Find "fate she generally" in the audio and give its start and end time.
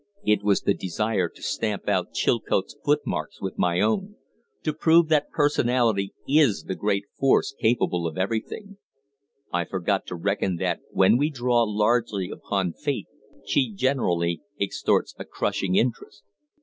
12.73-14.41